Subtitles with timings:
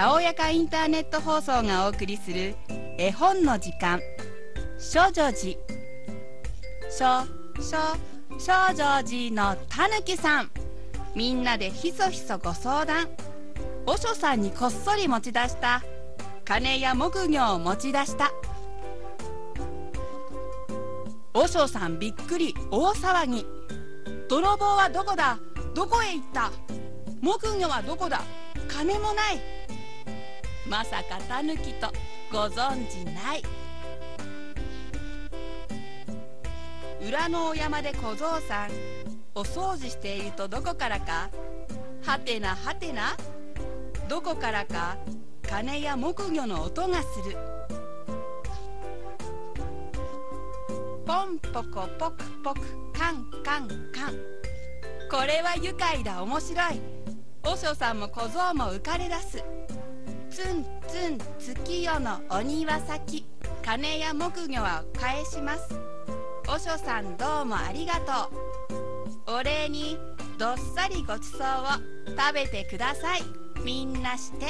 [0.00, 2.54] たおやかインターネット放送がお送りする
[2.96, 4.00] 絵本の時間。
[4.78, 5.58] 少女寺。
[6.90, 7.26] 少
[7.60, 7.76] 少
[8.38, 10.50] 少女寺のたぬきさん。
[11.14, 13.10] みんなでひそひそご相談。
[13.84, 15.82] 和尚さんにこっそり持ち出した。
[16.46, 18.32] 金や木魚を持ち出した。
[21.34, 22.54] 和尚さんびっくり。
[22.70, 23.44] 大騒ぎ。
[24.30, 25.38] 泥棒はどこだ？
[25.74, 26.50] どこへ行った？
[27.20, 28.22] 木魚はどこだ？
[28.66, 29.59] 金もない。
[30.70, 31.92] まさかタヌキと
[32.30, 33.42] ご存じない。
[37.04, 38.70] 裏のお山で小僧さん
[39.34, 41.28] お掃除しているとどこからか
[42.02, 43.16] はてなはてな
[44.08, 44.96] どこからか
[45.42, 47.36] 鐘や木魚の音がする。
[51.04, 52.60] ポンポコポクポク
[52.96, 54.14] カンカンカン。
[55.10, 56.80] これは愉快だ面白い。
[57.42, 59.44] 和尚さんも小僧も浮かれ出す。
[60.40, 63.26] ツンツン月夜のお庭先。
[63.62, 65.68] 金や木魚は返します。
[66.48, 68.34] 和尚さんどうもありがと
[69.28, 69.34] う。
[69.36, 69.98] お礼に
[70.38, 71.42] どっさりごちそうを
[72.18, 73.22] 食べてください。
[73.62, 74.46] みんなして。